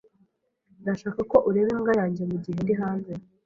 [0.81, 3.13] Ndashaka ko ureba imbwa yanjye mugihe ndi hanze.